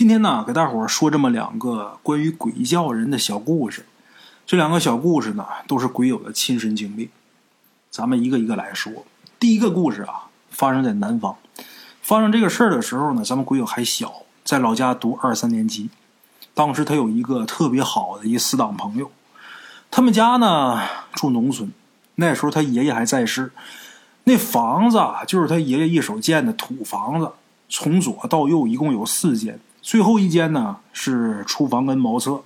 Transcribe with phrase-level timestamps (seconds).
[0.00, 3.84] 今天呢，给大伙儿说这么两个关于鬼叫人的小故事。
[4.46, 7.10] 这两个小故事呢，都是鬼友的亲身经历。
[7.90, 9.04] 咱们一个一个来说。
[9.38, 11.36] 第一个故事啊，发生在南方。
[12.00, 15.90] 发生这个事儿的时候呢，咱们鬼友还小，在老家读二三年级。
[16.54, 19.10] 当时他有一个特别好的一死党朋友，
[19.90, 20.80] 他们家呢
[21.12, 21.70] 住农村。
[22.14, 23.52] 那时候他爷爷还在世，
[24.24, 27.32] 那房子啊，就是他爷爷一手建的土房子，
[27.68, 32.42] 从左到右一共有四间，最后一间呢是厨房跟茅厕。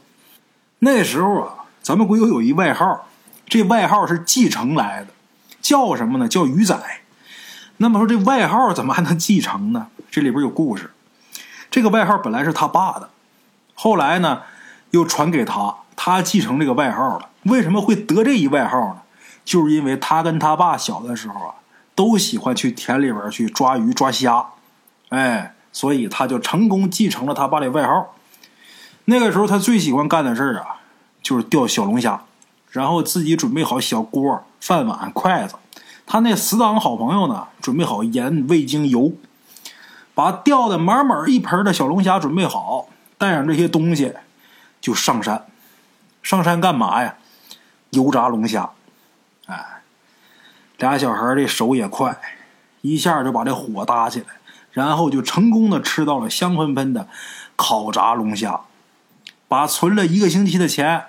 [0.80, 3.06] 那时候啊，咱们鬼友有一外号，
[3.46, 5.09] 这外号是继承来的，
[5.62, 6.28] 叫什么呢？
[6.28, 6.78] 叫鱼仔。
[7.78, 9.88] 那么说这外号怎么还能继承呢？
[10.10, 10.90] 这里边有故事。
[11.70, 13.10] 这个外号本来是他爸的，
[13.74, 14.42] 后来呢
[14.90, 17.30] 又传给他，他继承这个外号了。
[17.45, 19.01] 为什么会得这一外号呢？
[19.45, 21.54] 就是因为他跟他爸小的时候啊，
[21.95, 24.46] 都喜欢去田里边去抓鱼抓虾，
[25.09, 28.15] 哎，所以他就成功继承了他爸的外号。
[29.06, 30.80] 那个时候他最喜欢干的事儿啊，
[31.21, 32.23] 就是钓小龙虾，
[32.71, 35.57] 然后自己准备好小锅、饭碗、筷子。
[36.07, 39.13] 他那死党好朋友呢，准备好盐、味精、油，
[40.15, 44.15] 把钓的满满一盆的小龙虾准备好，带上这些东西
[44.80, 45.45] 就上山。
[46.23, 47.16] 上山干嘛呀？
[47.91, 48.70] 油炸龙虾。
[49.46, 49.82] 哎，
[50.79, 52.18] 俩小孩这手也快，
[52.80, 54.26] 一下就把这火搭起来，
[54.74, 57.08] 然后就成功的吃到了香喷喷的
[57.56, 58.60] 烤炸龙虾。
[59.48, 61.04] 把存了一个星期的钱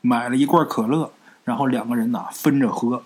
[0.00, 1.12] 买了一罐可乐，
[1.44, 3.02] 然后两个人呐分着喝。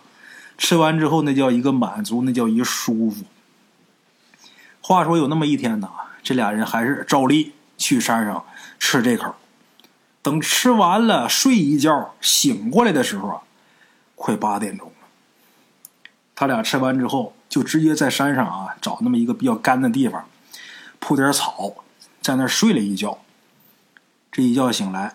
[0.57, 3.25] 吃完之后，那叫一个满足，那叫一个舒服。
[4.81, 5.89] 话说有那么一天呐，
[6.23, 8.45] 这俩人还是照例去山上
[8.79, 9.35] 吃这口。
[10.23, 13.41] 等吃完了，睡一觉，醒过来的时候啊。
[14.17, 15.09] 快八点钟了，
[16.35, 20.25] 他俩吃完之后，就直接在山上啊找那么一个比较干的地方，
[20.99, 21.73] 铺点草，
[22.21, 23.19] 在那睡了一觉。
[24.33, 25.15] 这一觉醒来，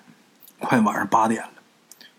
[0.58, 1.50] 快晚上八点了。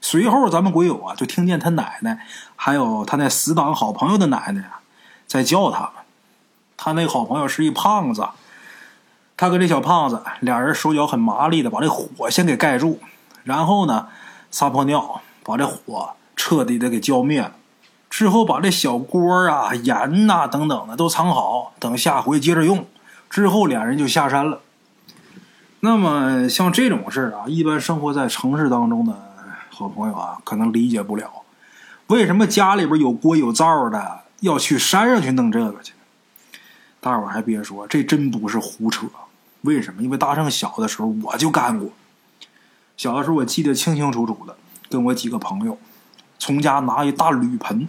[0.02, 4.62] 随后，咱们鬼友啊就听见他奶奶，还有他那死党好朋友的奶奶，
[5.26, 5.92] 在叫他们。
[6.76, 8.28] 他那好朋友是一胖子，
[9.38, 13.00] 他跟这小胖子俩人手脚很麻利的把这火先给盖住，
[13.42, 14.09] 然后呢
[14.50, 16.14] 撒泡尿把这火。
[16.36, 17.53] 彻底的给浇灭了，
[18.10, 22.84] 之后把这小锅啊、盐呐等等的都藏好，等下回接着用。
[23.31, 24.60] 之后俩人就下山了。
[25.78, 29.16] 那么像这种事啊，一般生活在城市当中的
[29.71, 31.31] 好朋友啊，可能理解不了，
[32.09, 35.94] 为什么家里边有锅有灶的要去山上去弄这个去？
[37.00, 39.06] 大伙还别说，这真不是胡扯。
[39.62, 40.03] 为什么？
[40.03, 41.88] 因为大圣小的时候我就干过。
[42.97, 44.56] 小的时候我记得清清楚楚的，
[44.91, 45.78] 跟我几个朋友。
[46.38, 47.87] 从家拿一大铝盆，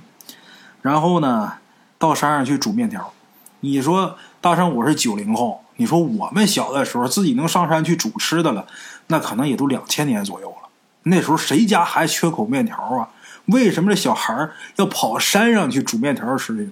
[0.81, 1.53] 然后呢，
[1.99, 3.13] 到山上去煮面条。
[3.59, 8.65] 你说大圣，我是九零后，你说我们小的时候自己能上山去煮吃的了，
[9.07, 10.69] 那可能也都两千年左右了。
[11.03, 13.09] 那时候谁家还缺口面条啊？
[13.45, 16.65] 为什么这小孩要跑山上去煮面条吃的？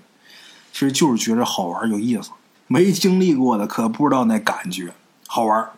[0.71, 2.31] 其实就是觉着好玩有意思。
[2.65, 4.91] 没经历过的可不知道那感觉
[5.27, 5.69] 好玩。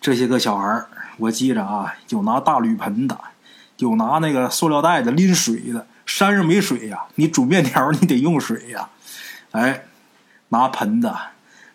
[0.00, 0.84] 这些个小孩
[1.16, 3.18] 我记着啊，有拿大铝盆的。
[3.78, 8.88] 有拿那个塑料袋子拎水的，山上没水呀，你煮面条你得用水呀。
[9.50, 9.84] 哎，
[10.48, 11.14] 拿盆子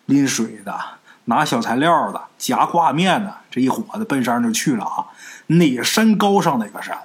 [0.06, 0.76] 拎水的，
[1.26, 5.06] 拿小材料的，夹挂面的，这一伙子奔山上就去了啊。
[5.46, 6.98] 哪个山高上哪个山，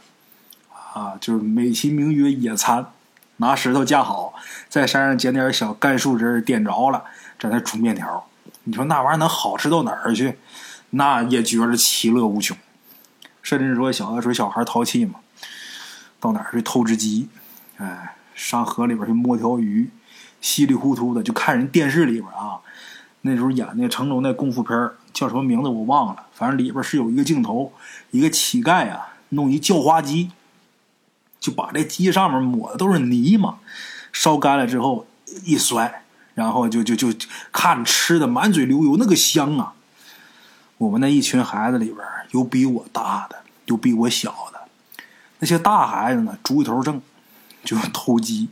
[0.73, 2.87] 啊，就是美其名曰野餐，
[3.37, 4.33] 拿石头架好，
[4.67, 7.03] 在山上捡点小干树枝点着了，
[7.39, 8.27] 在那煮面条。
[8.63, 10.39] 你说那玩意儿能好吃到哪儿去？
[10.89, 12.57] 那也觉着其乐无穷。
[13.43, 15.19] 甚至说小的时候小孩淘气嘛，
[16.19, 17.27] 到哪儿去偷只鸡，
[17.77, 19.89] 哎，上河里边去摸条鱼，
[20.41, 22.59] 稀里糊涂的就看人电视里边啊，
[23.21, 27.73] 那时候演那成龙那功夫片叫什么名字我忘了，反正里边是有一个镜头，
[28.11, 30.31] 一个乞丐啊弄一叫花鸡，
[31.39, 33.59] 就把这鸡上面抹的都是泥嘛，
[34.11, 35.05] 烧干了之后
[35.43, 36.03] 一摔，
[36.33, 37.13] 然后就就就
[37.51, 39.73] 看吃的满嘴流油，那个香啊！
[40.77, 44.58] 我们那一群孩子里边有比我大的，有比我小的。
[45.39, 47.01] 那些大孩子呢，主意头正，
[47.63, 48.49] 就偷鸡，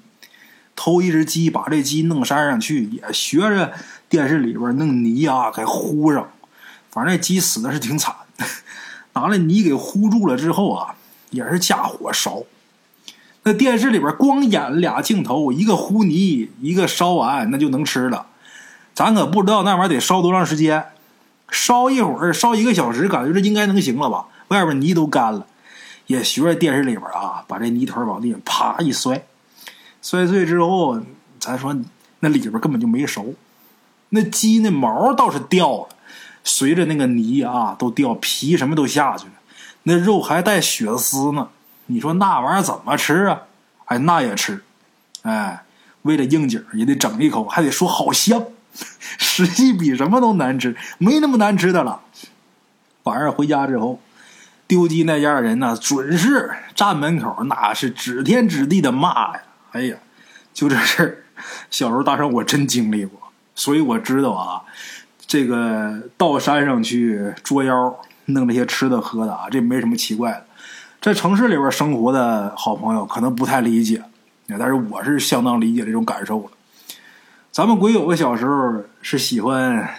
[0.75, 3.73] 偷一只鸡，把这鸡弄山上去，也学着
[4.09, 6.29] 电视里边弄泥啊给糊上。
[6.89, 8.15] 反正那鸡死的是挺惨，
[9.13, 10.95] 拿那泥给糊住了之后啊，
[11.29, 12.43] 也是架火烧。
[13.43, 18.27] 那电视里边光演俩镜头，一个糊泥，一个烧完，那就能吃了。
[18.93, 20.85] 咱可不知道那玩意儿得烧多长时间。
[21.49, 24.25] 烧一会儿，烧一个小时，感觉这应该能行了吧？
[24.49, 25.45] 外边泥都干了，
[26.07, 29.25] 也学着电视里边啊，把这泥团往地上啪一摔，
[30.01, 30.99] 摔碎之后，
[31.39, 31.75] 咱说
[32.19, 33.35] 那里边根本就没熟，
[34.09, 35.89] 那鸡那毛倒是掉了，
[36.43, 39.33] 随着那个泥啊都掉，皮什么都下去了，
[39.83, 41.49] 那肉还带血丝呢。
[41.87, 43.43] 你说那玩意儿怎么吃啊？
[43.85, 44.63] 哎，那也吃，
[45.21, 45.63] 哎，
[46.01, 48.43] 为了应景也得整一口，还得说好香。
[49.17, 52.01] 实际比什么都难吃，没那么难吃的了。
[53.03, 53.99] 晚上回家之后，
[54.67, 59.41] 丢鸡那家人呢，准是站门口，那是指天指地的骂呀。
[59.71, 59.95] 哎呀，
[60.53, 61.17] 就这事儿，
[61.69, 63.19] 小时候大圣我真经历过，
[63.55, 64.61] 所以我知道啊，
[65.25, 70.45] 这个到山上去捉妖，弄那些吃的喝的啊，这没什么奇怪的。
[70.99, 74.03] 在城市里边生活的好朋友可能不太理解，
[74.47, 76.51] 但是我是相当理解这种感受了。
[77.51, 79.89] 咱们鬼友小时候是喜欢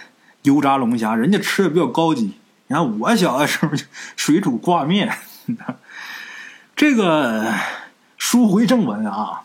[0.43, 2.33] 油炸龙虾，人家吃的比较高级。
[2.71, 3.83] 你看我小的时候就
[4.15, 5.17] 水煮挂面。
[6.75, 7.51] 这个
[8.15, 9.41] 书回正文啊，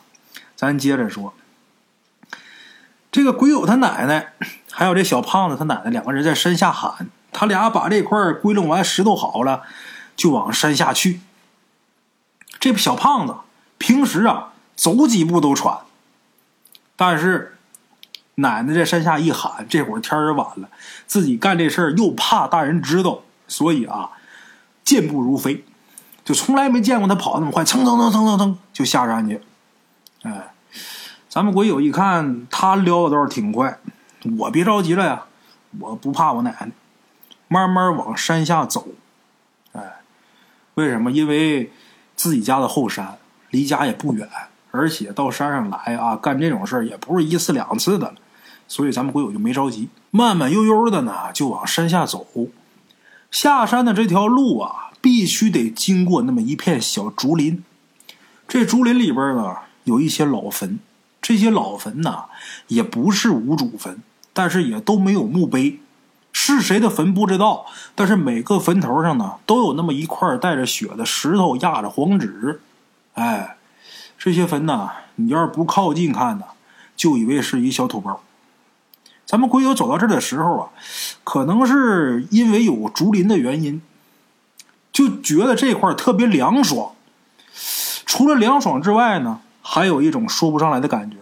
[0.55, 1.33] 咱接着说。
[3.11, 4.35] 这个鬼友他奶奶
[4.71, 9.63] 还有这小胖子他奶奶两个人在山下喊，他俩把这块归拢完石头好了，
[10.15, 11.21] 就往山下去。
[12.61, 13.37] 这小胖子
[13.79, 15.79] 平时啊走几步都喘，
[16.95, 17.54] 但是
[18.37, 20.69] 奶奶在山下一喊，这会儿天也晚了，
[21.07, 24.11] 自己干这事儿又怕大人知道，所以啊
[24.85, 25.65] 健步如飞，
[26.25, 29.41] 就从来没见过他跑那么快，蹭蹭蹭蹭蹭蹭就下山去。
[30.23, 30.53] 哎，
[31.29, 33.79] 咱们鬼友一看他撩的倒是挺快，
[34.39, 35.25] 我别着急了呀，
[35.79, 36.69] 我不怕我奶奶，
[37.49, 38.89] 慢慢往山下走。
[39.73, 40.01] 哎，
[40.75, 41.11] 为什么？
[41.11, 41.71] 因为。
[42.17, 43.19] 自己家的后山，
[43.51, 44.27] 离家也不远，
[44.71, 48.15] 而且到山上来啊，干这种事儿也不是一次两次的了，
[48.67, 52.27] 所以咱们鬼友就没着急，慢慢悠悠的呢就往山下走。
[53.31, 57.65] 下山的这条路啊，必须得经过那么一片小竹林，
[58.47, 60.79] 这竹林里边呢有一些老坟，
[61.21, 62.25] 这些老坟呢
[62.69, 63.99] 也不是无主坟，
[64.33, 65.81] 但是也都没有墓碑。
[66.37, 72.61] 是谁的坟不知道，但是每个坟头上呢都有那么一块带着血的石头压着黄纸，
[73.15, 73.57] 哎，
[74.19, 76.45] 这些坟呢，你要是不靠近看呢，
[76.97, 78.21] 就以为是一小土包。
[79.27, 80.69] 咱们鬼友走到这儿的时候啊，
[81.25, 83.83] 可能是因为有竹林的原因，
[84.93, 86.93] 就觉得这块特别凉爽。
[88.07, 91.17] 除了凉爽之外呢，还有一种说不上来的感觉，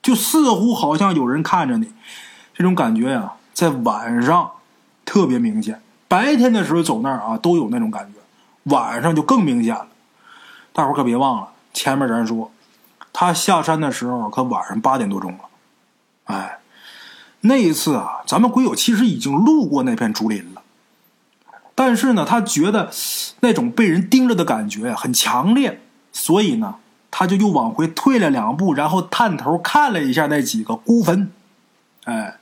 [0.00, 1.92] 就似乎好像有人看着你，
[2.54, 3.34] 这种感觉呀。
[3.52, 4.52] 在晚上
[5.04, 8.20] 特别明显，白天的时候走那儿啊都有那种感觉，
[8.72, 9.88] 晚上就更明显了。
[10.72, 12.52] 大伙可别忘了，前面咱说
[13.12, 15.38] 他下山的时候可晚上八点多钟了。
[16.26, 16.57] 哎，
[17.40, 20.62] 那一次啊，咱们鬼友其实已经路过那片竹林了，
[21.74, 22.90] 但是呢，他觉得
[23.40, 25.80] 那种被人盯着的感觉很强烈，
[26.12, 26.76] 所以呢，
[27.10, 31.30] 他就又往回退了两步，然后探头看了一下那几个孤坟。
[32.04, 32.34] 哎。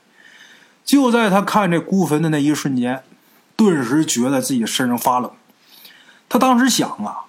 [0.87, 3.03] 就在他看这孤坟的那一瞬间，
[3.57, 5.29] 顿时觉得自己身上发冷。
[6.29, 7.25] 他当时想啊，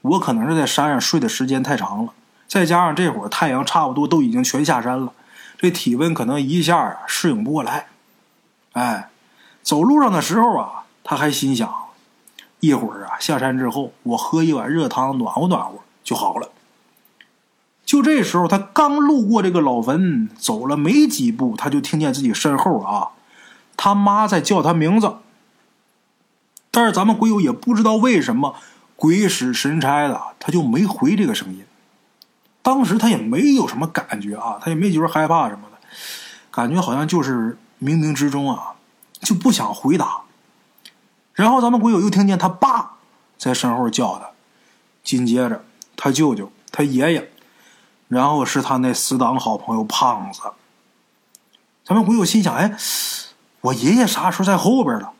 [0.00, 2.12] 我可能是在山上睡的时间太长了，
[2.46, 5.12] 再加上这会儿太阳差不多都已经全下山了，
[5.60, 7.88] 这体温可能一下啊适应不过来。
[8.72, 9.10] 哎，
[9.62, 11.70] 走路上的时候啊，他还心想，
[12.60, 16.48] 一会儿啊下山之后，我喝一碗热汤暖和暖和就好了。
[17.84, 23.10] 就这时候，他刚路过这个老坟，走了没几步，他就听见自己身后啊，
[23.76, 25.16] 他妈在叫他名字。
[26.70, 28.54] 但是咱们鬼友也不知道为什么，
[28.96, 31.64] 鬼使神差的，他就没回这个声音。
[32.62, 35.78] 当时他也没有什么感觉啊，他也没觉得害怕什么的，
[36.50, 38.74] 感觉好像就是冥冥之中啊，
[39.20, 40.22] 就不想回答。
[41.32, 42.96] 然后咱们鬼友又听见他爸
[43.38, 44.30] 在身后叫他，
[45.02, 45.64] 紧接着
[45.96, 47.30] 他舅舅、他爷爷。
[48.08, 50.40] 然后是他那死党好朋友胖子。
[51.84, 52.76] 咱们鬼友心想：哎，
[53.60, 55.12] 我爷爷啥时候在后边了？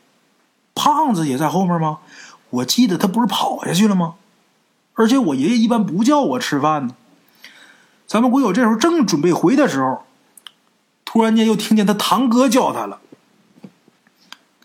[0.75, 1.99] 胖子也在后面吗？
[2.49, 4.15] 我记得他不是跑下去了吗？
[4.95, 6.95] 而且我爷爷一般不叫我吃饭呢。
[8.11, 10.03] 咱们鬼友这时候正准备回的时候，
[11.05, 12.99] 突然间又听见他堂哥叫他了。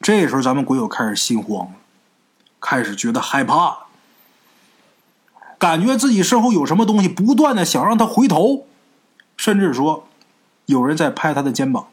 [0.00, 1.74] 这时候咱们鬼友开始心慌了，
[2.58, 3.86] 开始觉得害怕。
[5.58, 8.66] 感觉自己身后有什么东西，不断的想让他回头，
[9.36, 10.08] 甚至说
[10.64, 11.86] 有人在拍他的肩膀。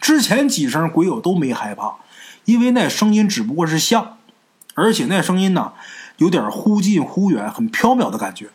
[0.00, 1.96] 之前几声鬼友都没害怕，
[2.46, 4.16] 因为那声音只不过是像，
[4.72, 5.74] 而且那声音呢
[6.16, 8.48] 有点忽近忽远，很飘渺的感觉。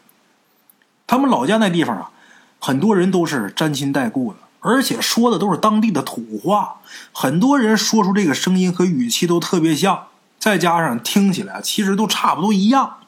[1.11, 2.09] 他们老家那地方啊，
[2.57, 6.77] 很多人都是沾亲带故的，而且说的都是当地的土话，
[7.11, 10.07] 很多人说出这个声音和语气都特别像，
[10.39, 12.99] 再加上听起来其实都差不多一样。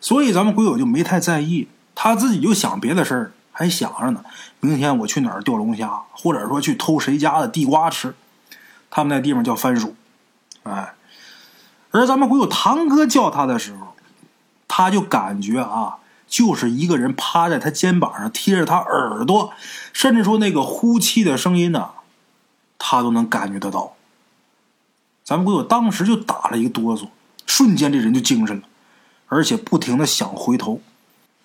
[0.00, 4.24] 所以咱们鬼友就没太在意，他自己就想别的事儿，还想着呢。
[4.60, 8.14] 明天我去哪儿钓龙虾，或者说去偷谁家的地瓜吃。
[8.92, 9.96] 他们那地方叫番薯。
[10.62, 10.94] 哎，
[11.90, 13.96] 而咱们鬼友堂哥叫他的时候，
[14.68, 15.96] 他就感觉啊，
[16.28, 19.52] 就是一个人趴在他肩膀上，贴着他耳朵，
[19.92, 21.90] 甚至说那个呼气的声音呢，
[22.78, 23.94] 他都能感觉得到。
[25.24, 27.08] 咱们鬼友当时就打了一个哆嗦，
[27.46, 28.62] 瞬间这人就精神了，
[29.28, 30.80] 而且不停的想回头。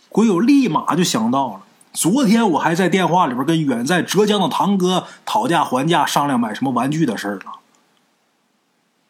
[0.10, 1.62] 鬼友立马就想到了，
[1.92, 7.46] 昨天我还在电话里边跟远在浙江的堂哥讨价还价，商量买什么玩具的事儿呢。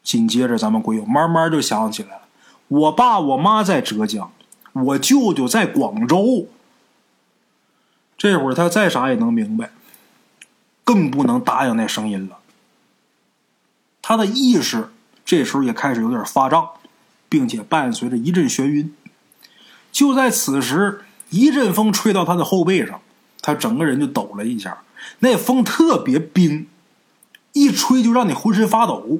[0.03, 2.21] 紧接着，咱们鬼友慢慢就想起来了，
[2.67, 4.31] 我爸我妈在浙江，
[4.73, 6.47] 我舅舅在广州。
[8.17, 9.71] 这会儿他再啥也能明白，
[10.83, 12.39] 更不能答应那声音了。
[14.01, 14.89] 他的意识
[15.25, 16.69] 这时候也开始有点发胀，
[17.27, 18.95] 并且伴随着一阵眩晕。
[19.91, 23.01] 就在此时，一阵风吹到他的后背上，
[23.41, 24.83] 他整个人就抖了一下。
[25.19, 26.67] 那风特别冰，
[27.51, 29.19] 一吹就让你浑身发抖。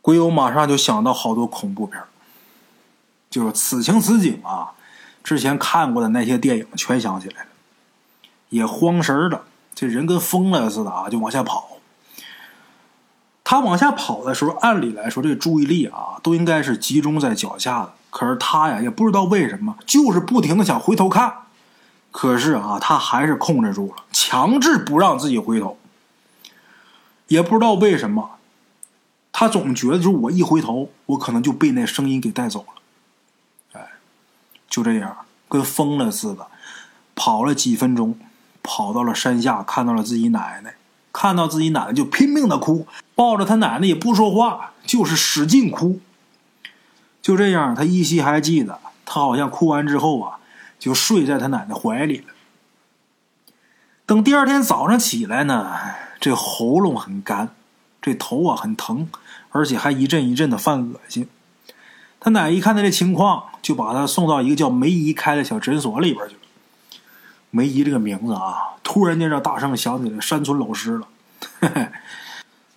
[0.00, 2.00] 鬼友马上就想到好多恐怖片
[3.34, 4.70] 就是此情此景啊，
[5.24, 7.48] 之前看过的那些电影全想起来了，
[8.50, 9.42] 也慌神儿了，
[9.74, 11.78] 这人跟疯了似的啊，就往下跑。
[13.42, 17.94] 他往下跑的时候，按理来说，这注意力啊，都应该是集中在脚下的。
[18.08, 21.34] 可是他呀，也不知道为什么，就是不停的想回头看。
[22.12, 25.76] 可是啊，他还是控制住了，强制不让自己回头。
[27.26, 28.38] 也不知道为什么，
[29.32, 32.73] 他总觉得，就是我一回头，我可能就被那声音给带走了。
[34.74, 36.48] 就这样，跟疯了似的，
[37.14, 38.18] 跑了几分钟，
[38.60, 40.74] 跑到了山下，看到了自己奶奶。
[41.12, 46.00] 看到自己奶奶就拼命的哭，抱着他奶奶也不说话，就是使劲哭。
[47.22, 50.40] 就这样，他依稀还记得，他好像哭完之后啊，
[50.80, 52.34] 就睡在他奶奶怀里了。
[54.06, 55.72] 等第二天早上起来呢，
[56.18, 57.50] 这喉咙很干，
[58.02, 59.08] 这头啊很疼，
[59.52, 61.28] 而且还一阵一阵的犯恶心。
[62.24, 66.40] 他奶一看他这情况，就把他送到一个叫梅姨开的小诊所里边去了。
[67.50, 71.06] 梅姨这个名字啊，突然间让大圣想起了山村老师了。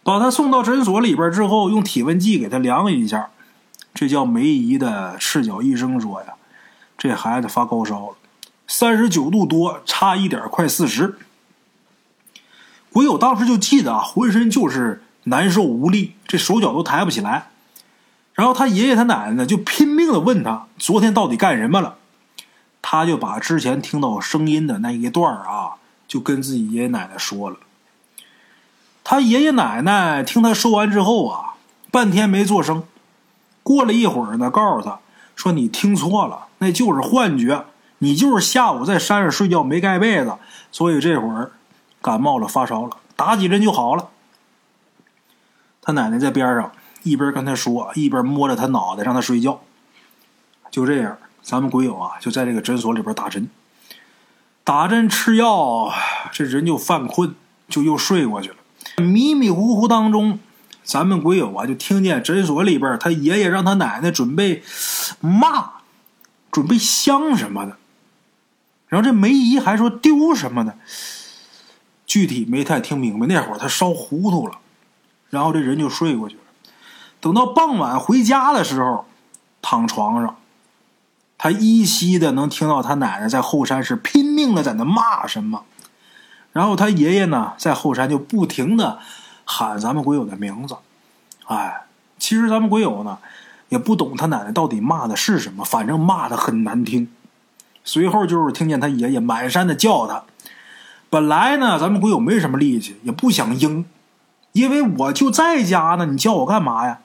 [0.03, 3.29] 把他送到诊所里边之后，用体温计给他量一下，
[3.93, 6.33] 这叫梅姨的赤脚医生说呀，
[6.97, 8.17] 这孩子发高烧了，
[8.67, 11.17] 三十九度多，差一点快四十。
[12.91, 17.47] 鬼友当时就记得啊，浑身就是难受无力，这手脚都抬不起来。
[18.37, 21.95] 然后他爷爷他奶奶呢，就拼命的问他昨天到底干什么了。
[22.83, 25.73] 他就把之前听到声音的那一段啊，
[26.07, 27.57] 就跟自己爷爷奶奶说了。
[29.03, 31.55] 他爷爷奶奶听他说完之后啊，
[31.89, 32.83] 半天没做声。
[33.63, 34.99] 过了一会儿呢，告诉他
[35.35, 37.65] 说：“你听错了，那就是幻觉。
[37.97, 40.35] 你就是下午在山上睡觉没盖被子，
[40.71, 41.53] 所以这会儿
[42.03, 44.09] 感冒了、发烧了，打几针就好了。”
[45.81, 46.71] 他奶奶在边上
[47.07, 49.61] 一边跟他说，一边摸着他脑袋让他睡觉。
[50.69, 51.17] 就这样。
[51.41, 53.49] 咱们鬼友啊，就在这个诊所里边打针，
[54.65, 55.89] 打针吃药，
[56.29, 57.35] 这人就犯困，
[57.69, 58.55] 就又睡过去了。
[58.97, 60.39] 迷迷糊糊当中，
[60.83, 64.61] 咱们鬼友啊，就听见诊所里边他爷爷让他奶奶准备
[65.21, 65.71] 骂，
[66.51, 67.77] 准备香什么的。
[68.89, 70.77] 然后这梅姨还说丢什么的，
[72.05, 73.25] 具体没太听明白。
[73.25, 74.59] 那会儿他烧糊涂了，
[75.29, 76.41] 然后这人就睡过去了。
[77.19, 79.05] 等到傍晚回家的时候，
[79.61, 80.35] 躺床上。
[81.39, 85.65] 他依稀的能听到他奶奶在后山是拼命的在那骂什么，
[86.51, 88.97] 然后他爷爷呢在后山就不停的
[89.45, 90.77] 喊咱们鬼友的名字，
[91.45, 91.83] 哎，
[92.17, 93.19] 其实咱们鬼友呢
[93.69, 97.07] 也不懂他奶奶到底骂的是什么，反正骂的很难听。
[97.83, 100.23] 随后就是听见他爷爷满山的叫他，
[101.11, 103.85] 本来呢咱们鬼友没什么力气，也不想应，
[104.53, 106.97] 因为我就在家呢，你叫我干嘛呀？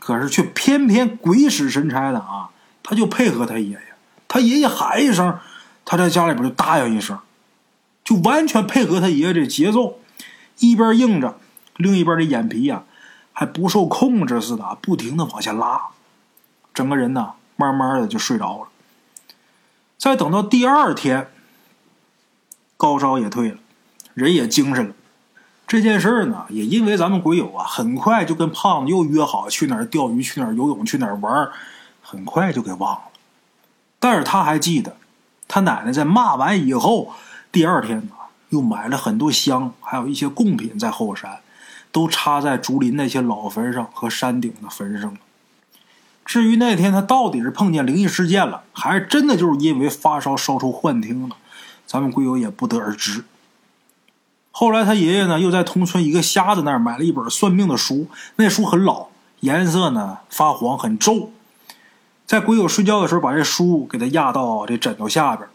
[0.00, 2.50] 可是却偏偏鬼使神差的啊。
[2.82, 3.80] 他就配合他爷爷，
[4.26, 5.38] 他爷爷喊一声，
[5.84, 7.16] 他在家里边就答应一声，
[8.02, 10.00] 就完全配合他爷爷这节奏，
[10.58, 11.38] 一边硬着，
[11.76, 12.82] 另一边的眼皮呀
[13.32, 15.90] 还不受控制似的，不停的往下拉，
[16.74, 18.68] 整个人呢慢慢的就睡着了。
[19.96, 21.30] 再等到第二天，
[22.76, 23.58] 高烧也退了，
[24.14, 24.94] 人也精神了。
[25.70, 31.48] 这件事呢，也因为咱们鬼友啊，很快就跟胖子又约好去哪儿钓鱼，去哪儿游泳，去哪儿玩
[32.02, 33.02] 很快就给忘了，
[34.00, 34.96] 但是他还记得，
[35.46, 37.12] 他奶奶在骂完以后，
[37.52, 38.08] 第二天呢
[38.48, 41.38] 又买了很多香，还有一些贡品在后山，
[41.92, 45.20] 都插在竹林那些老坟上和山顶的坟上了。
[46.24, 51.36] 至于那天他到底是碰见灵异事件了，还是真的就是因为发烧烧出幻听了，
[51.86, 53.22] 咱们鬼友也不得而知。
[54.60, 59.06] 后来他爷爷呢，又在同村一个瞎子那儿买了一本算命的书，那书很老，
[59.40, 61.30] 颜色呢发黄，很皱。
[62.26, 65.48] 在鬼友睡觉的时候，把这书给他压到这枕头下边，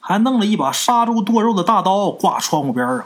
[0.00, 3.04] 还弄了一把杀猪剁肉的大刀挂窗户边上。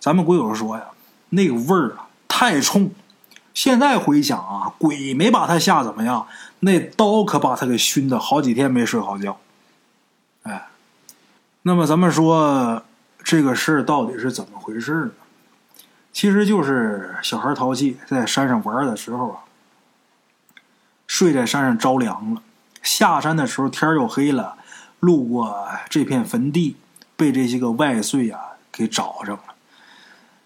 [0.00, 0.82] 咱们鬼友说呀，
[1.28, 2.90] 那个味儿啊太冲。
[3.54, 6.26] 现在回想啊，鬼没把他吓怎么样，
[6.58, 9.38] 那刀可把他给熏得好几天没睡好觉。
[10.42, 10.66] 哎，
[11.62, 12.82] 那么咱们说。
[13.30, 15.10] 这个事儿到底是怎么回事呢？
[16.12, 19.44] 其实就是小孩淘气，在山上玩的时候啊，
[21.06, 22.42] 睡在山上着凉了。
[22.82, 24.56] 下山的时候天又黑了，
[24.98, 26.74] 路过这片坟地，
[27.14, 29.54] 被这些个外祟啊给找上了。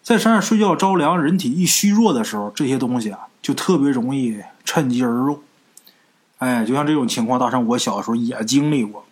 [0.02, 5.42] 在山上睡觉着凉，人体一虚弱的时候，这些东西啊就特别容易趁机而入。
[6.36, 9.06] 哎，就像这种情况，大圣我小时候也经历过，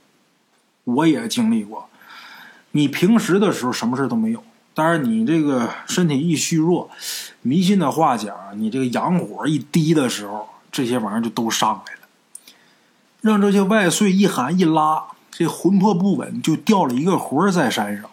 [0.85, 1.89] 我也经历过。
[2.73, 4.43] 你平时的时候什么事都没有，
[4.75, 6.91] 但是你这个身体一虚弱，
[7.43, 12.01] 迷信的话讲，你这个阳火一低的时候，这些玩意儿就都上来了，
[13.21, 18.11] 让这些外祟一喊一拉，这魂魄不稳，就掉了一个魂在山上。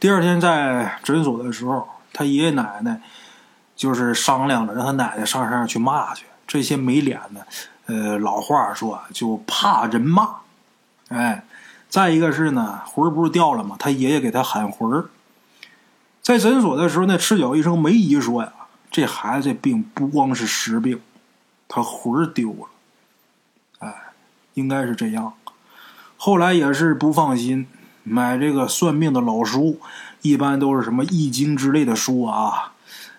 [0.00, 3.00] 第二天在诊所的时候，他爷爷奶奶
[3.76, 6.26] 就是商量着让他奶奶上山上去骂去。
[6.46, 7.46] 这些没脸的，
[7.86, 10.28] 呃，老话说就怕人骂，
[11.08, 11.44] 哎。
[11.88, 13.76] 再一个是呢，魂不是掉了吗？
[13.78, 15.06] 他爷爷给他喊魂儿。
[16.20, 18.52] 在诊所的时候，那赤脚医生梅姨说呀
[18.90, 21.00] ：“这孩子这病不光是实病，
[21.68, 22.68] 他魂儿丢了。”
[23.78, 23.94] 哎，
[24.54, 25.34] 应该是这样。
[26.16, 27.66] 后来也是不放心，
[28.02, 29.80] 买这个算命的老书，
[30.22, 32.72] 一般都是什么易经之类的书啊。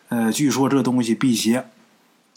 [0.09, 1.65] 呃，据说这东西辟邪，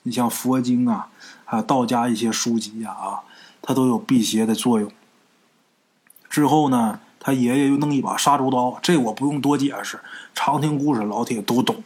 [0.04, 1.08] 你像佛经啊，
[1.44, 3.20] 还有道家一些书籍呀啊，
[3.60, 4.90] 它都有辟邪的作用。
[6.30, 9.98] 之后呢，他爷爷又弄一把杀猪刀，这我不用多解释，
[10.32, 11.82] 常听故事老铁都懂。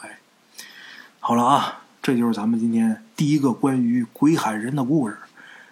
[0.00, 0.20] 哎，
[1.18, 5.18] 好了啊，这就是咱们今天第一个关于鬼喊人的故事。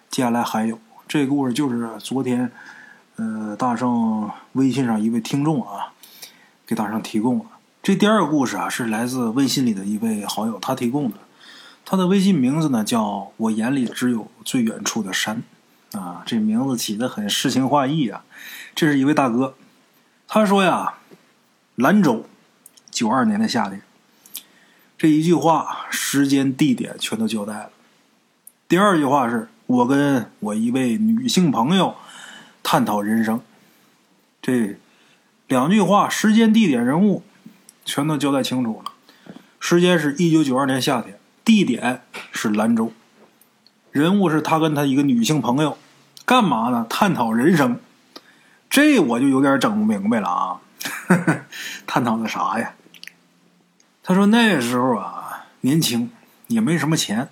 [0.09, 2.51] 接下来还有，这故事就是昨天，
[3.15, 5.93] 呃，大圣微信上一位听众啊，
[6.65, 7.45] 给大圣提供的。
[7.81, 11.15] 这第二个故事啊，是来自微信里的一位好友他提供的，
[11.85, 15.41] 他的微信名字呢叫我眼里只有最远处的山。
[15.93, 18.23] 啊，这名字起的很诗情画意啊！
[18.75, 19.55] 这是一位大哥，
[20.27, 20.95] 他说呀
[21.75, 22.25] ：“兰州，
[22.91, 23.81] 九二年的夏天。”
[24.97, 27.69] 这一句话，时间、地点全都交代了。
[28.67, 31.95] 第二句话是我跟我一位女性朋友
[32.63, 33.41] 探讨人生。
[34.41, 34.77] 这
[35.47, 37.23] 两句话，时间、地点、人物
[37.85, 38.91] 全都交代清楚了。
[39.59, 42.91] 时间是一九九二年夏天，地点是兰州，
[43.97, 45.77] 人物是他跟他一个女性朋友。
[46.25, 46.85] 干嘛呢？
[46.89, 47.79] 探讨人生，
[48.69, 50.59] 这我就有点整不明白了啊！
[51.87, 52.73] 探讨的啥呀？
[54.03, 56.11] 他说那时候啊，年轻
[56.47, 57.29] 也没什么钱，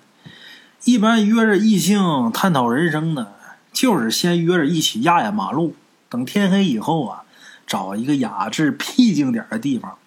[0.84, 3.34] 一般约着异性探讨人生呢，
[3.70, 5.76] 就是先约着一起压压马路，
[6.08, 7.24] 等天黑以后啊，
[7.66, 9.98] 找一个雅致僻静点的地方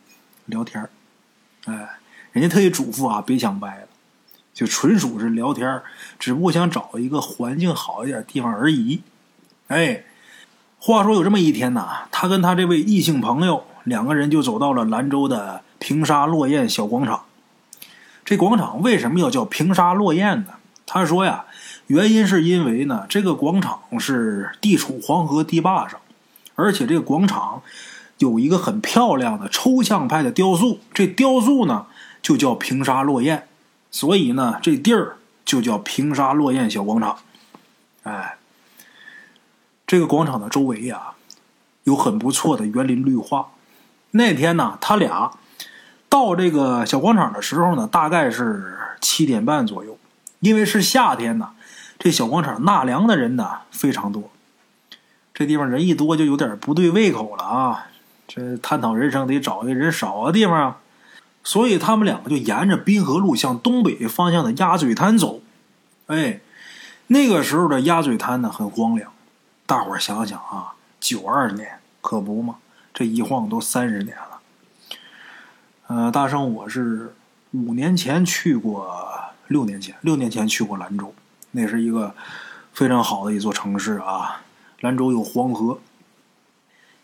[0.48, 0.90] 聊天
[1.66, 2.00] 哎，
[2.32, 3.88] 人家特意嘱咐啊，别想歪了。
[4.60, 5.82] 就纯属是聊天
[6.20, 9.00] 只不过想找一个环境好一点地方而已。
[9.70, 10.04] 哎，
[10.78, 17.24] 话说有这么一天呐，他跟他这位异性朋友两个人就走到了兰州的平沙落雁小广场。
[18.26, 20.56] 这广场为什么要叫平沙落雁呢？
[20.86, 21.46] 他说呀，
[21.88, 25.98] 原因是因为呢，这个广场是地处黄河堤坝上，
[26.56, 27.62] 而且这个广场
[28.18, 31.86] 有一个很漂亮的抽象派的雕塑，这雕塑呢
[32.22, 33.46] 就叫平沙落雁。
[33.92, 37.18] 所以呢，这地儿就叫平沙落雁小广场。
[38.04, 38.38] 哎，
[39.88, 41.14] 这个广场的周围呀，
[41.84, 43.50] 有很不错的园林绿化。
[44.12, 45.32] 那天呢，他俩
[46.08, 49.98] 到这个小广场的时候呢，大概是七点半左右。
[50.40, 51.50] 因为是夏天呢，
[51.98, 54.32] 这小广场纳凉的人呢非常多。
[55.34, 57.88] 这地方人一多，就有点不对胃口了啊！
[58.28, 60.78] 这探讨人生得找一个人少的地方。
[61.50, 65.42] 所以他们两个就沿着滨河路向东北方向的鸭嘴滩走。
[66.06, 66.42] 哎，
[67.08, 69.12] 那个时候的鸭嘴滩呢很荒凉。
[69.66, 72.58] 大伙儿想想啊，九二年可不嘛，
[72.94, 74.40] 这一晃都三十年了。
[75.88, 77.16] 呃，大圣我是
[77.54, 78.96] 五年前去过，
[79.48, 81.16] 六年前六年前去过兰州，
[81.50, 82.14] 那是一个
[82.74, 84.44] 非常好的一座城市啊。
[84.82, 85.80] 兰州有黄河，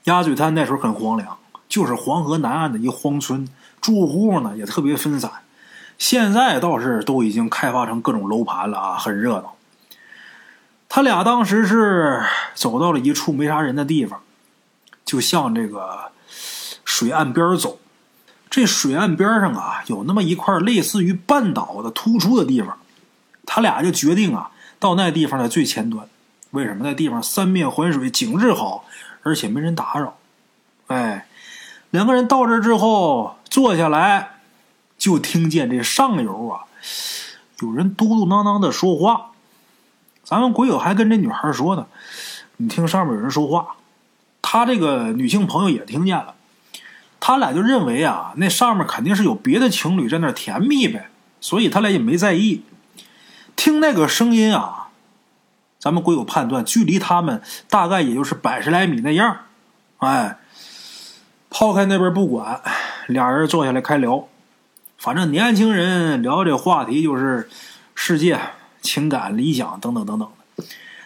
[0.03, 1.35] 鸭嘴滩那时候很荒凉，
[1.75, 3.49] 就是黄河南岸的一荒村。
[3.81, 5.29] 住户呢也特别分散，
[5.97, 9.55] 现在倒是都已经开发成各种楼盘了啊，很热闹。
[10.87, 14.21] 他俩当时是走到了一处没啥人的地方，
[15.03, 16.13] 就向这个
[16.85, 17.77] 水岸边走。
[18.49, 22.77] 这水岸边上啊，有那么一块类似于半岛的突出的地方，
[23.45, 26.07] 他俩就决定啊，到那地方的最前端。
[26.51, 28.85] 为什么那地方三面环水，景致好，
[29.23, 30.15] 而且没人打扰？
[30.87, 31.27] 哎，
[31.95, 34.39] 两个人到这之后坐下来，
[34.97, 36.67] 就听见这上游啊，
[37.61, 39.31] 有人嘟嘟囔囔的说话。
[40.25, 41.87] 咱们鬼友还跟这女孩说呢
[42.57, 43.77] ：“你听上面有人说话。”
[44.43, 46.35] 他这个女性朋友也听见了。
[47.21, 52.63] 他俩就认为啊，那上面肯定是有别的情侣在那甜蜜呗，所以他俩也没在意。
[53.55, 54.89] 听那个声音啊，
[55.79, 59.37] 咱们鬼友判断，距离他们大概也就是百十来米那样。
[59.99, 60.37] 哎，
[61.57, 62.61] 抛开那边不管，
[63.07, 64.27] 俩人坐下来开聊。
[64.97, 67.49] 反正年轻人聊这话题就是
[67.95, 68.37] 世界、
[68.81, 70.65] 情感、理想等等等等的。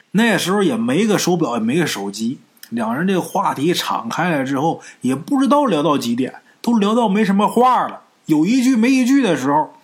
[0.09, 2.39] 那时候也没个手表，也没个手机。
[2.69, 9.75] 两人这个话题敞开了之后，也不知道聊到几点，都聊到没什么话了，有一句没一句的时候，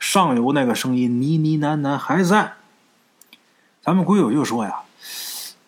[0.00, 2.54] 上游那个声音呢呢喃喃还在。
[3.82, 4.76] 咱们鬼友就说呀：“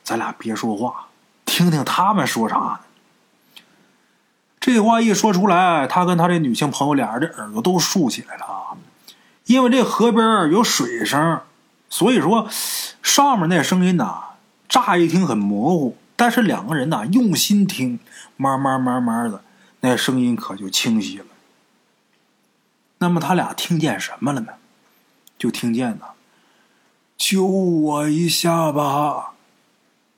[0.02, 1.08] 咱俩别说话，
[1.44, 2.78] 听听他们说啥呢。”
[4.60, 8.76] 这话一说出来，他跟他这女性朋友俩人的耳朵都竖起来了啊！
[9.46, 11.40] 因为这河边有水声，
[11.88, 12.46] 所以说
[13.02, 14.22] 上面那声音呐，
[14.68, 15.96] 乍一听很模糊。
[16.14, 17.98] 但是两个人呐，用心听，
[18.36, 19.42] 慢慢慢慢的，
[19.80, 21.24] 那声音可就清晰了。
[22.98, 24.52] 那么他俩听见什么了呢？
[25.38, 26.08] 就听见呐
[27.16, 29.32] ，“救我一下吧，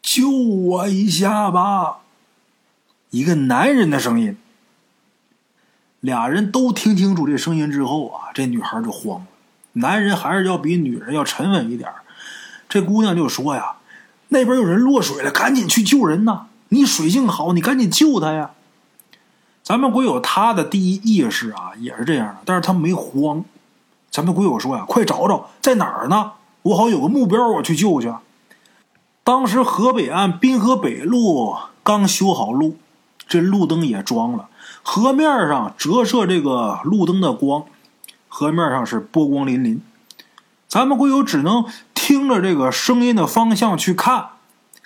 [0.03, 1.99] 救我一下吧！”
[3.13, 4.37] 一个男人的声音。
[6.01, 9.27] 俩人都听清楚这声音之后啊，这女孩就慌了。
[9.75, 11.89] 男人还是要比女人要沉稳一点。
[12.69, 13.77] 这姑娘就说呀。
[14.29, 16.47] 那边有人落水了，赶紧去救人呐！
[16.71, 18.53] 你水性好，你赶紧救他呀！
[19.63, 23.45] 咱们鬼友他的第一意识啊，也是这样的，但是他没慌。
[24.11, 26.33] 咱们鬼友说呀：“快找找在哪儿呢？
[26.63, 28.11] 我好有个目标，我去救去。”
[29.23, 32.79] 当时河北岸滨河北路刚修好路，
[33.27, 34.49] 这路灯也装了，
[34.83, 37.65] 河面上折射这个路灯的光，
[38.29, 39.81] 河面上是波光粼粼。
[40.69, 41.65] 咱们鬼友只能。
[42.05, 44.31] 听着这个声音的方向去看，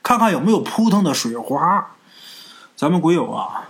[0.02, 1.92] 看看有没有扑腾的水花。
[2.76, 3.68] 咱们鬼友啊，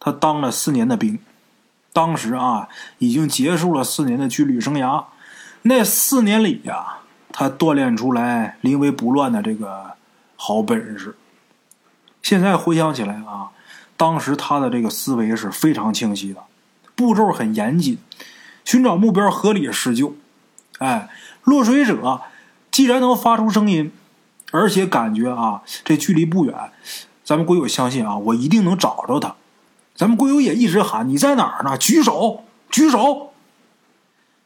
[0.00, 1.18] 他当了四年的兵，
[1.92, 5.04] 当时啊已经结束了四年的军旅生涯。
[5.62, 9.92] 那四年里呀，他锻炼出来临危不乱的这个
[10.36, 11.14] 好本事。
[12.22, 13.50] 现在回想起来啊，
[13.96, 16.42] 当时他的这个思维是非常清晰的，
[16.94, 17.98] 步骤很严谨，
[18.64, 20.14] 寻找目标合理施救。
[20.78, 21.08] 哎，
[21.44, 22.22] 落水者。
[22.72, 23.90] 既然能发出声音，
[24.50, 26.54] 而且感觉啊，这距离不远，
[27.24, 29.34] 咱们鬼友相信啊，我一定能找着他。
[29.94, 31.78] 咱们鬼友也一直喊：“你在哪儿呢？
[31.78, 33.32] 举手，举手！”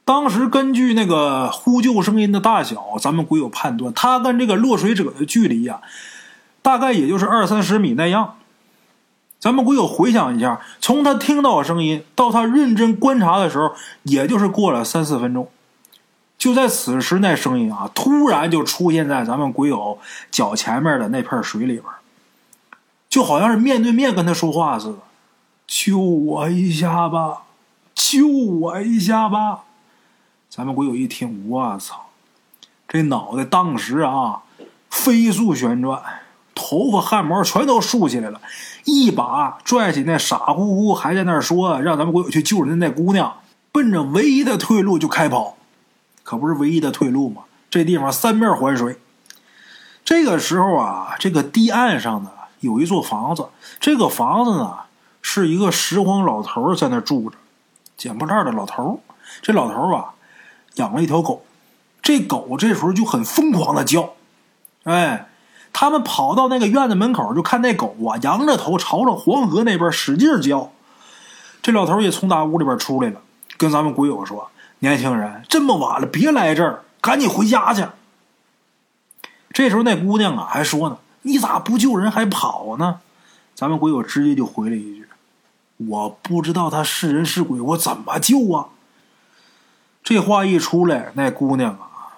[0.06, 5.80] 当时根据那个呼救声音的大小，咱们鬼友判断，他跟这个落水者的距离呀，
[6.62, 8.36] 大概也就是二三十米那样。
[9.40, 15.50] 咱们鬼友回想一下，从他听到声音到他认真观察的时候，也就是过了三四分钟。
[16.36, 19.98] 就在此时，那声音啊，突然就出现在咱们鬼友
[20.30, 21.84] 脚前面的那片水里边，
[23.08, 24.98] 就好像是面对面跟他说话似的
[25.66, 27.42] ：“救我一下吧，
[27.94, 29.64] 救我一下吧！”
[30.48, 32.08] 咱们鬼友一听，我操，
[32.88, 34.42] 这脑袋当时啊
[34.90, 36.02] 飞速旋转，
[36.70, 38.40] 头发汗毛全都竖起来了，
[38.84, 43.40] 一把拽起那傻乎乎还在那说让咱们鬼友去救人的那姑娘，
[43.72, 45.56] 奔着唯一的退路就开跑。
[46.22, 47.42] 可不是唯一的退路吗？
[47.68, 49.00] 这地方三面环水。
[50.04, 52.30] 这个时候啊，这个堤岸上呢
[52.60, 53.48] 有一座房子，
[53.80, 54.76] 这个房子呢
[55.22, 57.36] 是一个拾荒老头在那住着，
[57.96, 59.00] 捡破烂的老头。
[59.42, 60.14] 这老头啊
[60.76, 61.44] 养了一条狗，
[62.00, 64.10] 这狗这时候就很疯狂的叫。
[64.84, 65.29] 哎，
[65.72, 70.72] 他们跑到那个院子门口，就看那狗啊仰着头朝着黄河那边使劲叫。
[71.62, 73.20] 这老头也从大屋里边出来了，
[73.56, 74.50] 跟咱们鬼友说。
[74.82, 77.86] 年轻人，这么晚了，别来这儿，赶紧回家去。
[79.52, 83.00] 这时候，那姑娘啊还说呢：“你咋不救人还跑呢？”
[83.54, 85.06] 咱们鬼友直接就回了一句
[85.76, 88.68] ：“我不知道他是人是鬼，我怎么救啊？”
[90.02, 92.16] 这话一出来，那姑娘啊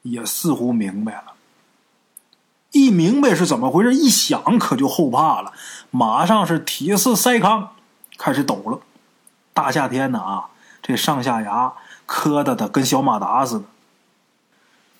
[0.00, 1.24] 也似乎明白了。
[2.72, 5.52] 一明白是怎么回事，一想可就后怕了，
[5.90, 7.68] 马上是体似塞糠，
[8.18, 8.80] 开始抖了。
[9.54, 10.46] 大夏天的啊！
[10.80, 11.74] 这上下牙
[12.06, 13.64] 磕的的跟小马达似的。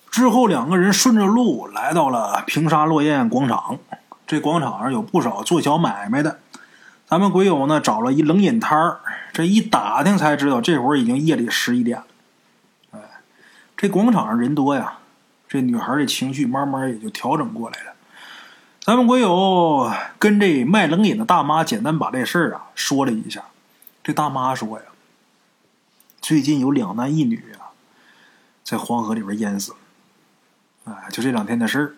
[0.09, 3.79] 之后两个人顺着路来到了平沙落雁广场，
[4.27, 6.39] 这广场上有不少做小买卖的。
[7.07, 8.99] 咱们鬼友呢找了一冷饮摊儿，
[9.33, 12.05] 这一打听才知道，这会儿已经夜里十一点了。
[12.91, 12.99] 哎，
[13.75, 14.99] 这广场上人多呀，
[15.53, 17.93] 这女孩的情绪慢慢也就调整过来了。
[18.81, 19.87] 咱们鬼友
[20.17, 23.45] 跟这卖冷饮的大妈简单把这事儿啊说了一下。
[24.03, 24.85] 这大妈说呀，
[26.19, 27.69] 最近有两男一女啊，
[28.63, 29.77] 在黄河里边淹死了。
[30.85, 31.93] 哎，就这两天的事儿。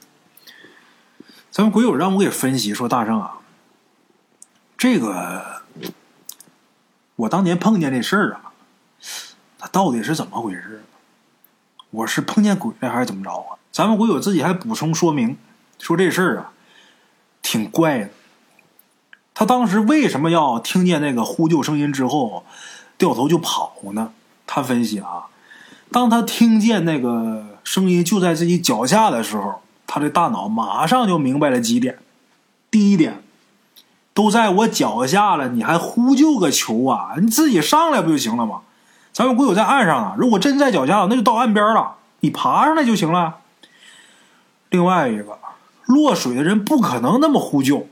[1.49, 3.37] 咱们鬼友让我给分析说，大圣啊。
[4.77, 5.61] 这个，
[7.15, 8.51] 我当年碰见这事儿啊，
[9.57, 10.83] 他到底是怎么回事？
[11.95, 13.55] 我是碰见鬼了还是怎么着啊？
[13.71, 15.37] 咱们鬼友自己还补充说明，
[15.79, 16.51] 说这事儿啊，
[17.41, 18.09] 挺怪的。
[19.33, 22.45] 他当时为什么要听见那个呼救声音之后
[22.97, 24.11] 掉头就跑呢？
[24.47, 25.27] 他分析啊，
[25.91, 31.99] 当他听见那个声音就在自己脚下的时候，他的大脑马上就明白了几点。
[32.69, 33.21] 第一点。
[34.13, 37.15] 都在我脚下了，你还呼救个球啊？
[37.19, 38.61] 你自己上来不就行了吗？
[39.15, 43.37] 咱们鬼友在岸上啊，如果真在脚下，那就到岸边了，你爬上来就行了。
[44.69, 45.37] 另外一个，
[45.85, 47.87] 落水的人不可能那么呼救，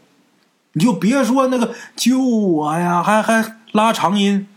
[0.73, 4.49] 你就别说那个救我呀，还还拉长音。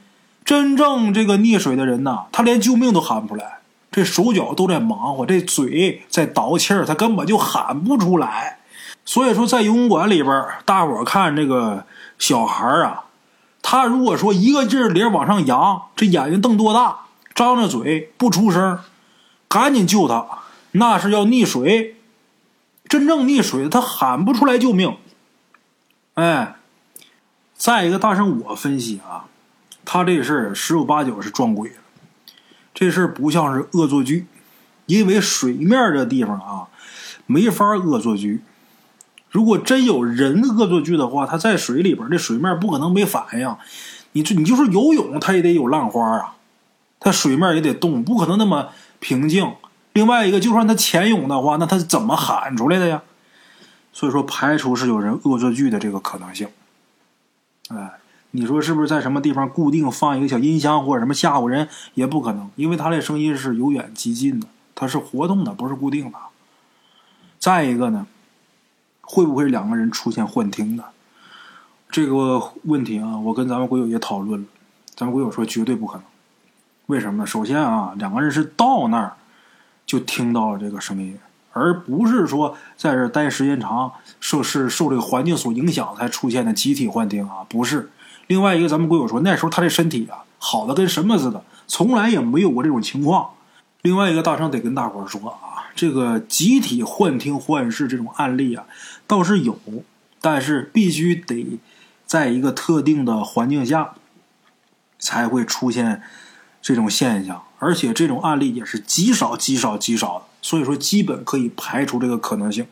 [0.44, 3.59] 真正这个溺水的人呐，他连救命都喊不出来，
[3.92, 8.59] 这手脚都在忙活，这嘴在倒气儿，他根本就喊不出来。
[9.05, 11.85] 所以说，在游泳馆里边，大伙看这个
[12.18, 13.05] 小孩啊，
[13.68, 17.00] 他如果说一个劲儿脸往上扬，这眼睛瞪多大，
[17.35, 18.79] 张着嘴不出声，
[19.48, 20.24] 赶紧救他，
[20.70, 21.96] 那是要溺水。
[22.88, 24.96] 真正溺水，他喊不出来救命。
[26.14, 26.55] 哎，
[27.57, 29.24] 再一个，大圣我分析啊，
[29.85, 31.76] 他这事儿十有八九是撞鬼了，
[32.72, 34.29] 这事儿不像是恶作剧，
[34.87, 36.68] 因为水面这地方啊，
[37.26, 38.42] 没法恶作剧。
[39.37, 43.55] 如果真有人恶作剧的话，他在水里边，这水面不可能没反应。
[44.12, 46.37] 你这你就是游泳，他也得有浪花啊，
[46.99, 49.53] 他水面也得动，不可能那么平静。
[49.92, 53.03] 另外一个，就算他潜泳的话，那他怎么喊出来的呀？
[53.92, 56.49] 所以说，排除是有人恶作剧的这个可能性。
[57.68, 57.90] 哎，
[58.31, 61.68] 你说是不是在什么地方固定放一个小音箱或者什么吓唬人？
[61.92, 66.18] 也不可能，因为他的声音是由远及近的，它是活动的，不是固定的。
[67.38, 68.07] 再一个呢？
[69.08, 70.82] 会不会两个人出现幻听呢？
[71.88, 74.46] 这个问题啊，我跟咱们鬼友也讨论了。
[74.96, 76.02] 咱们鬼友说绝对不可能。
[76.86, 77.26] 为什么呢？
[77.26, 79.14] 首先啊，两个人是到那儿
[79.86, 81.16] 就听到了这个声音，
[81.52, 87.90] 而不是说在这待时间长，受是受这个环境所影响才出现的集体幻听啊，不是。
[88.26, 93.30] 另外一个，咱们鬼友说那时候他的身体啊好的跟什么似的，从来也没有过这种情况。
[93.82, 95.55] 另外一个，大圣得跟大伙说啊。
[95.76, 98.66] 这个集体幻听幻视这种案例啊，
[99.06, 99.60] 倒是有，
[100.22, 101.58] 但是必须得
[102.06, 103.94] 在一个特定的环境下
[104.98, 106.02] 才会出现
[106.62, 112.66] 这种现象，而且这种案例也是极少极少极少的，所以说基本可以排除这个可能性。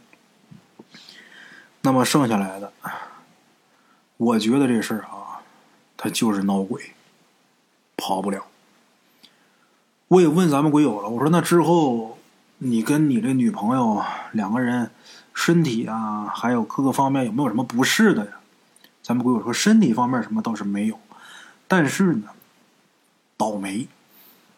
[1.83, 2.73] 那么剩下来的，
[4.17, 5.45] 我觉得这事儿啊，
[5.99, 6.95] 他就是闹鬼，
[7.99, 8.47] 跑不了。
[10.09, 12.14] 我也问咱们鬼友了，我说那之后。
[12.59, 14.91] 你跟你这女朋友两个人
[15.35, 18.33] 身体啊，还有各个方面有没有什么不适的呀？
[19.03, 20.99] 咱们鬼友说身体方面什么倒是没有，
[21.69, 22.29] 但是呢，
[23.37, 23.89] 倒霉，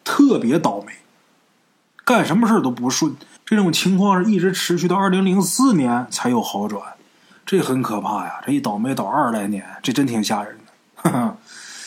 [0.05, 0.93] 特别倒霉，
[2.05, 3.15] 干什么事都不顺。
[3.45, 6.93] 这种情况是一直持续到二零零四年才有好转，
[7.45, 8.41] 这很可怕呀！
[8.45, 10.57] 这一倒霉倒二十来年，这真挺吓人
[11.03, 11.37] 的。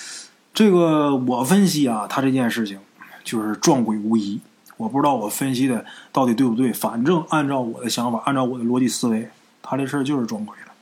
[0.53, 2.81] 这个我分析啊，他这件事情
[3.25, 4.41] 就是撞鬼无疑。
[4.81, 9.29] 我不知道我分析的到底对不对，反正按照我的想法，按照我的逻辑思维，
[9.61, 10.73] 他这事儿就是撞鬼了。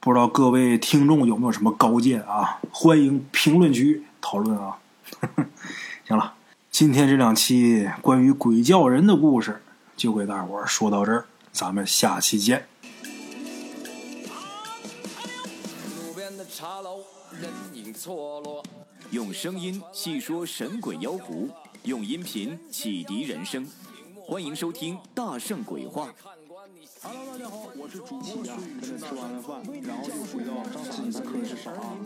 [0.00, 2.60] 不知道各位听众有没有什么高见啊？
[2.70, 4.76] 欢迎评论区讨论啊！
[6.06, 6.34] 行了，
[6.70, 9.62] 今天这两期关于鬼叫人的故事
[9.96, 12.66] 就给大伙儿说到这儿，咱们下期见。
[19.10, 21.48] 用声音细说神鬼妖狐。
[21.88, 23.66] 用音频启迪人生，
[24.14, 26.08] 欢迎收听《大圣鬼话》。
[27.00, 28.98] Hello，大家好，我是主播孙宇。
[28.98, 31.96] 吃完了饭，然后就回到自己的课室上啊。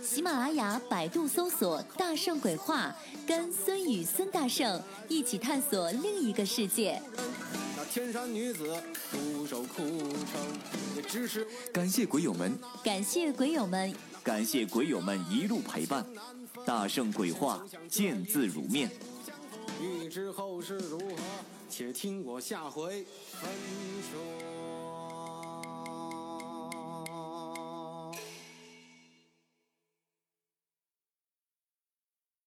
[0.00, 2.94] 喜马拉雅、百度搜索“大圣鬼话”，
[3.26, 7.02] 跟孙宇、孙大圣一起探索另一个世界。
[7.76, 8.80] 那天山女子
[9.10, 10.40] 独守空城，
[10.94, 16.06] 也只是感谢鬼友们，感谢鬼友们，感谢鬼友们一路陪伴。
[16.68, 18.90] 大圣鬼话，见字如面。
[19.80, 21.16] 欲知后事如何，
[21.70, 23.50] 且听我下回分
[24.12, 24.57] 说。